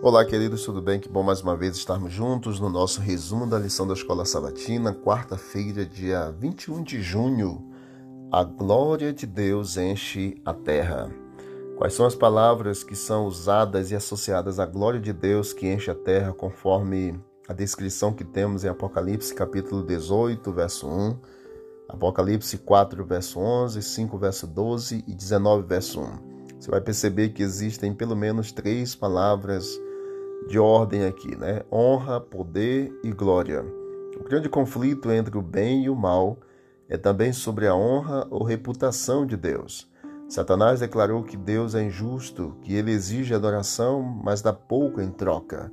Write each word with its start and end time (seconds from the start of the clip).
Olá, 0.00 0.24
queridos, 0.24 0.62
tudo 0.62 0.80
bem? 0.80 1.00
Que 1.00 1.08
bom 1.08 1.24
mais 1.24 1.40
uma 1.40 1.56
vez 1.56 1.76
estarmos 1.76 2.12
juntos 2.12 2.60
no 2.60 2.70
nosso 2.70 3.00
resumo 3.00 3.48
da 3.48 3.58
lição 3.58 3.84
da 3.84 3.94
Escola 3.94 4.24
Sabatina, 4.24 4.94
quarta-feira, 4.94 5.84
dia 5.84 6.30
21 6.38 6.84
de 6.84 7.02
junho. 7.02 7.68
A 8.30 8.44
glória 8.44 9.12
de 9.12 9.26
Deus 9.26 9.76
enche 9.76 10.40
a 10.44 10.54
terra. 10.54 11.10
Quais 11.76 11.94
são 11.94 12.06
as 12.06 12.14
palavras 12.14 12.84
que 12.84 12.94
são 12.94 13.26
usadas 13.26 13.90
e 13.90 13.96
associadas 13.96 14.60
à 14.60 14.66
glória 14.66 15.00
de 15.00 15.12
Deus 15.12 15.52
que 15.52 15.66
enche 15.66 15.90
a 15.90 15.96
terra, 15.96 16.32
conforme 16.32 17.20
a 17.48 17.52
descrição 17.52 18.12
que 18.12 18.22
temos 18.22 18.62
em 18.62 18.68
Apocalipse, 18.68 19.34
capítulo 19.34 19.82
18, 19.82 20.52
verso 20.52 20.86
1, 20.86 21.18
Apocalipse 21.88 22.56
4, 22.56 23.04
verso 23.04 23.40
11, 23.40 23.82
5, 23.82 24.16
verso 24.16 24.46
12 24.46 25.04
e 25.08 25.12
19, 25.12 25.66
verso 25.66 26.00
1. 26.00 26.38
Você 26.60 26.70
vai 26.70 26.80
perceber 26.80 27.30
que 27.30 27.42
existem 27.42 27.92
pelo 27.92 28.14
menos 28.14 28.52
três 28.52 28.94
palavras 28.94 29.87
de 30.46 30.58
ordem 30.58 31.04
aqui, 31.04 31.36
né? 31.36 31.62
Honra, 31.72 32.20
poder 32.20 32.92
e 33.02 33.10
glória. 33.10 33.64
O 34.18 34.24
grande 34.24 34.48
conflito 34.48 35.10
entre 35.10 35.36
o 35.36 35.42
bem 35.42 35.84
e 35.84 35.90
o 35.90 35.96
mal 35.96 36.38
é 36.88 36.96
também 36.96 37.32
sobre 37.32 37.66
a 37.66 37.74
honra 37.74 38.26
ou 38.30 38.44
reputação 38.44 39.26
de 39.26 39.36
Deus. 39.36 39.88
Satanás 40.28 40.80
declarou 40.80 41.22
que 41.22 41.36
Deus 41.36 41.74
é 41.74 41.82
injusto, 41.82 42.56
que 42.62 42.74
ele 42.74 42.90
exige 42.90 43.34
adoração, 43.34 44.02
mas 44.02 44.42
dá 44.42 44.52
pouco 44.52 45.00
em 45.00 45.10
troca. 45.10 45.72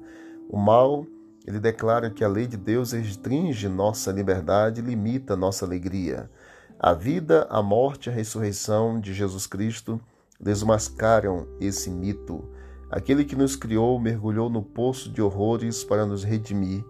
O 0.50 0.58
mal, 0.58 1.06
ele 1.45 1.59
declara 1.59 2.09
que 2.09 2.23
a 2.23 2.28
lei 2.28 2.48
de 2.48 2.56
Deus 2.56 2.94
restringe 2.94 3.68
nossa 3.68 4.12
liberdade 4.12 4.80
e 4.80 4.84
limita 4.84 5.36
nossa 5.36 5.66
alegria. 5.66 6.30
A 6.80 6.94
vida, 6.94 7.48
a 7.50 7.62
morte 7.62 8.08
e 8.08 8.09
a 8.12 8.14
ressurreição 8.14 9.00
de 9.00 9.14
Jesus 9.14 9.45
Cristo 9.45 10.00
desmascaram 10.40 11.48
esse 11.59 11.90
mito. 11.90 12.48
Aquele 12.95 13.26
que 13.26 13.35
nos 13.35 13.58
criou 13.58 14.00
mergulhou 14.00 14.50
no 14.50 14.61
poço 14.61 15.11
de 15.11 15.22
horrores 15.22 15.83
para 15.83 16.06
nos 16.06 16.23
redimir. 16.23 16.81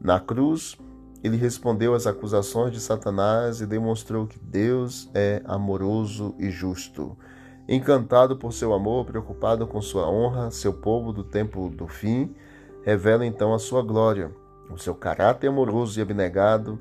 Na 0.00 0.18
cruz, 0.18 0.76
ele 1.22 1.36
respondeu 1.36 1.94
às 1.94 2.04
acusações 2.04 2.72
de 2.72 2.80
Satanás 2.80 3.60
e 3.60 3.66
demonstrou 3.66 4.26
que 4.26 4.40
Deus 4.40 5.08
é 5.14 5.40
amoroso 5.44 6.34
e 6.36 6.50
justo. 6.50 7.16
Encantado 7.68 8.36
por 8.36 8.52
seu 8.52 8.74
amor, 8.74 9.06
preocupado 9.06 9.64
com 9.64 9.80
sua 9.80 10.10
honra, 10.10 10.50
seu 10.50 10.72
povo 10.72 11.12
do 11.12 11.22
tempo 11.22 11.68
do 11.70 11.86
fim, 11.86 12.34
revela 12.82 13.24
então 13.24 13.54
a 13.54 13.58
sua 13.60 13.84
glória, 13.84 14.32
o 14.68 14.76
seu 14.76 14.96
caráter 14.96 15.46
amoroso 15.46 15.96
e 15.96 16.02
abnegado 16.02 16.76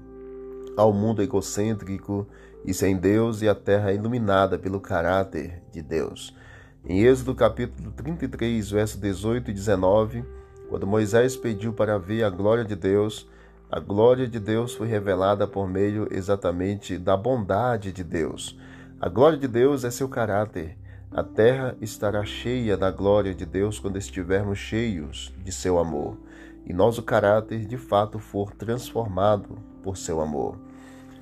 ao 0.75 0.91
mundo 0.91 1.21
egocêntrico 1.21 2.27
e 2.65 2.73
sem 2.73 2.97
Deus 2.97 3.43
e 3.43 3.47
a 3.47 3.53
terra 3.53 3.93
iluminada 3.93 4.57
pelo 4.57 4.79
caráter 4.79 5.61
de 5.71 5.83
Deus. 5.83 6.35
Em 6.83 7.03
Êxodo 7.03 7.35
capítulo 7.35 7.91
33, 7.91 8.71
verso 8.71 8.97
18 8.99 9.51
e 9.51 9.53
19, 9.53 10.25
quando 10.67 10.87
Moisés 10.87 11.37
pediu 11.37 11.71
para 11.71 11.99
ver 11.99 12.23
a 12.23 12.29
glória 12.29 12.65
de 12.65 12.75
Deus, 12.75 13.29
a 13.71 13.79
glória 13.79 14.27
de 14.27 14.39
Deus 14.39 14.73
foi 14.73 14.87
revelada 14.87 15.47
por 15.47 15.69
meio 15.69 16.07
exatamente 16.09 16.97
da 16.97 17.15
bondade 17.15 17.91
de 17.91 18.03
Deus. 18.03 18.57
A 18.99 19.07
glória 19.07 19.37
de 19.37 19.47
Deus 19.47 19.83
é 19.83 19.91
seu 19.91 20.09
caráter. 20.09 20.75
A 21.11 21.21
terra 21.21 21.77
estará 21.79 22.25
cheia 22.25 22.75
da 22.75 22.89
glória 22.89 23.35
de 23.35 23.45
Deus 23.45 23.77
quando 23.77 23.97
estivermos 23.97 24.57
cheios 24.57 25.31
de 25.43 25.51
seu 25.51 25.77
amor 25.77 26.17
e 26.65 26.73
nosso 26.73 27.03
caráter 27.03 27.63
de 27.63 27.77
fato 27.77 28.17
for 28.17 28.53
transformado 28.55 29.59
por 29.83 29.97
seu 29.97 30.19
amor. 30.19 30.57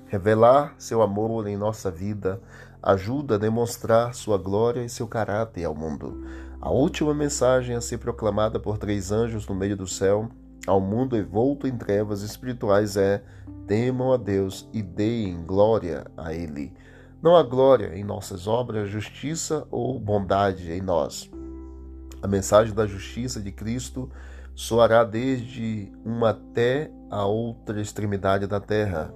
Revelar 0.09 0.73
seu 0.79 1.03
amor 1.03 1.47
em 1.47 1.55
nossa 1.55 1.91
vida 1.91 2.41
ajuda 2.81 3.35
a 3.35 3.37
demonstrar 3.37 4.15
sua 4.15 4.39
glória 4.39 4.83
e 4.83 4.89
seu 4.89 5.07
caráter 5.07 5.63
ao 5.63 5.75
mundo. 5.75 6.25
A 6.59 6.71
última 6.71 7.13
mensagem 7.13 7.75
a 7.75 7.81
ser 7.81 7.99
proclamada 7.99 8.59
por 8.59 8.79
três 8.79 9.11
anjos 9.11 9.47
no 9.47 9.53
meio 9.53 9.77
do 9.77 9.85
céu 9.85 10.27
ao 10.65 10.81
mundo 10.81 11.15
envolto 11.15 11.67
em 11.67 11.77
trevas 11.77 12.23
espirituais 12.23 12.97
é: 12.97 13.23
temam 13.67 14.11
a 14.11 14.17
Deus 14.17 14.67
e 14.73 14.81
deem 14.81 15.43
glória 15.43 16.05
a 16.17 16.33
Ele. 16.33 16.73
Não 17.21 17.35
há 17.35 17.43
glória 17.43 17.95
em 17.95 18.03
nossas 18.03 18.47
obras, 18.47 18.89
justiça 18.89 19.67
ou 19.69 19.99
bondade 19.99 20.71
em 20.71 20.81
nós. 20.81 21.29
A 22.21 22.27
mensagem 22.27 22.73
da 22.73 22.87
justiça 22.87 23.39
de 23.39 23.51
Cristo 23.51 24.09
soará 24.55 25.03
desde 25.03 25.91
uma 26.03 26.31
até 26.31 26.91
a 27.11 27.25
outra 27.25 27.79
extremidade 27.79 28.47
da 28.47 28.59
terra. 28.59 29.13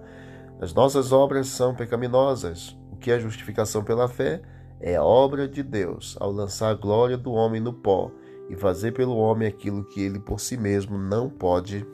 As 0.60 0.74
nossas 0.74 1.12
obras 1.12 1.48
são 1.48 1.76
pecaminosas. 1.76 2.78
O 2.92 2.96
que 2.96 3.12
é 3.12 3.20
justificação 3.20 3.84
pela 3.84 4.08
fé 4.08 4.42
é 4.80 5.00
obra 5.00 5.48
de 5.48 5.64
Deus 5.64 6.18
ao 6.20 6.32
lançar 6.32 6.70
a 6.70 6.74
glória 6.74 7.18
do 7.18 7.32
homem 7.32 7.62
no 7.62 7.74
pó 7.74 8.12
e 8.50 8.56
fazer 8.56 8.92
pelo 8.92 9.16
homem 9.16 9.48
aquilo 9.48 9.84
que 9.86 10.02
ele 10.02 10.20
por 10.20 10.40
si 10.40 10.58
mesmo 10.58 10.98
não 10.98 11.30
pode 11.30 11.86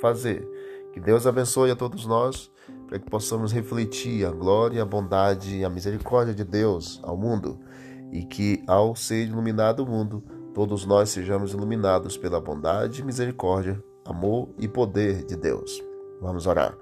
fazer. 0.00 0.46
Que 0.92 1.00
Deus 1.00 1.26
abençoe 1.26 1.70
a 1.70 1.76
todos 1.76 2.06
nós 2.06 2.50
para 2.86 2.98
que 2.98 3.10
possamos 3.10 3.52
refletir 3.52 4.26
a 4.26 4.30
glória, 4.30 4.82
a 4.82 4.86
bondade 4.86 5.58
e 5.58 5.64
a 5.64 5.70
misericórdia 5.70 6.34
de 6.34 6.44
Deus 6.44 7.00
ao 7.02 7.16
mundo 7.16 7.58
e 8.10 8.24
que 8.24 8.62
ao 8.66 8.96
ser 8.96 9.26
iluminado 9.26 9.80
o 9.80 9.86
mundo, 9.86 10.24
todos 10.54 10.84
nós 10.84 11.10
sejamos 11.10 11.52
iluminados 11.52 12.16
pela 12.16 12.40
bondade, 12.40 13.04
misericórdia, 13.04 13.82
amor 14.04 14.48
e 14.58 14.66
poder 14.66 15.24
de 15.24 15.36
Deus. 15.36 15.82
Vamos 16.20 16.46
orar. 16.46 16.76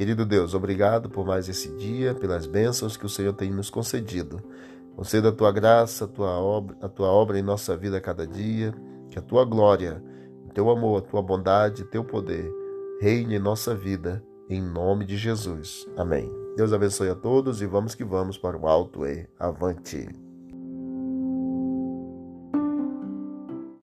Querido 0.00 0.24
Deus, 0.24 0.54
obrigado 0.54 1.10
por 1.10 1.26
mais 1.26 1.46
esse 1.46 1.68
dia, 1.76 2.14
pelas 2.14 2.46
bênçãos 2.46 2.96
que 2.96 3.04
o 3.04 3.08
Senhor 3.08 3.34
tem 3.34 3.50
nos 3.50 3.68
concedido. 3.68 4.42
Conceda 4.96 5.28
a 5.28 5.32
tua 5.32 5.52
graça, 5.52 6.06
a 6.06 6.08
tua 6.08 6.40
obra, 6.40 6.74
a 6.80 6.88
tua 6.88 7.08
obra 7.08 7.38
em 7.38 7.42
nossa 7.42 7.76
vida 7.76 7.98
a 7.98 8.00
cada 8.00 8.26
dia, 8.26 8.72
que 9.10 9.18
a 9.18 9.22
tua 9.22 9.44
glória, 9.44 10.02
o 10.46 10.48
teu 10.54 10.70
amor, 10.70 11.00
a 11.00 11.06
tua 11.06 11.20
bondade, 11.20 11.84
teu 11.84 12.02
poder 12.02 12.50
reine 12.98 13.34
em 13.34 13.38
nossa 13.38 13.74
vida, 13.74 14.24
em 14.48 14.62
nome 14.62 15.04
de 15.04 15.18
Jesus. 15.18 15.86
Amém. 15.98 16.32
Deus 16.56 16.72
abençoe 16.72 17.10
a 17.10 17.14
todos 17.14 17.60
e 17.60 17.66
vamos 17.66 17.94
que 17.94 18.02
vamos 18.02 18.38
para 18.38 18.56
o 18.56 18.66
alto 18.66 19.04
e 19.04 19.28
avante. 19.38 20.08